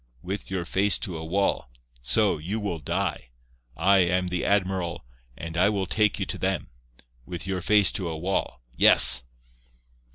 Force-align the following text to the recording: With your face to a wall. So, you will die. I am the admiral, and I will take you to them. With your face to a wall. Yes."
With 0.23 0.49
your 0.49 0.65
face 0.65 0.97
to 0.97 1.15
a 1.15 1.23
wall. 1.23 1.69
So, 2.01 2.39
you 2.39 2.59
will 2.59 2.79
die. 2.79 3.29
I 3.77 3.99
am 3.99 4.29
the 4.29 4.43
admiral, 4.43 5.05
and 5.37 5.55
I 5.55 5.69
will 5.69 5.85
take 5.85 6.17
you 6.17 6.25
to 6.25 6.39
them. 6.39 6.71
With 7.27 7.45
your 7.45 7.61
face 7.61 7.91
to 7.91 8.09
a 8.09 8.17
wall. 8.17 8.63
Yes." 8.75 9.23